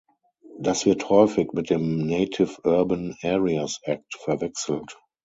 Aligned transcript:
Das 0.57 0.87
wird 0.87 1.09
häufig 1.11 1.53
mit 1.53 1.69
dem 1.69 2.07
"Native 2.07 2.59
Urban 2.63 3.15
Areas 3.21 3.81
Act" 3.83 4.17
verwechselt. 4.17 4.97